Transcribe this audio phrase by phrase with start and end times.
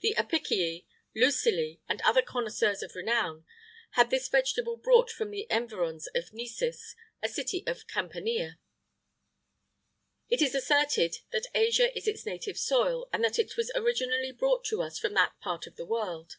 [0.00, 3.44] The Apicii, Luculli, and other connoisseurs of renown,
[3.90, 8.56] had this vegetable brought from the environs of Nesis, a city of Campania.[IX
[10.30, 14.32] 54] It is asserted that Asia is its native soil, and that it was originally
[14.32, 16.36] brought to us from that part of the world.